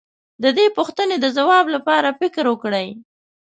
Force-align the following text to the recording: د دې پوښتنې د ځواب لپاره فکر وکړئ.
د 0.43 0.45
دې 0.57 0.65
پوښتنې 0.77 1.15
د 1.19 1.25
ځواب 1.37 1.65
لپاره 1.75 2.15
فکر 2.21 2.43
وکړئ. 2.49 2.87